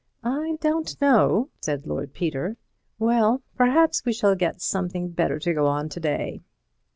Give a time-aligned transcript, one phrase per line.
[0.23, 2.57] "I don't know," said Lord Peter.
[2.97, 6.41] "Well, perhaps we shall get something better to go on today."